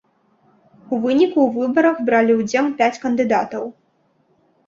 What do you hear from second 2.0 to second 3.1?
бралі ўдзел пяць